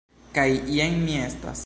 Kaj 0.37 0.45
jen 0.79 0.97
mi 1.05 1.21
estas. 1.27 1.59